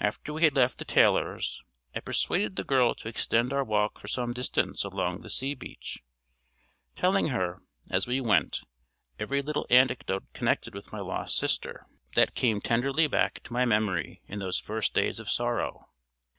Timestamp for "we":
0.32-0.44, 8.06-8.18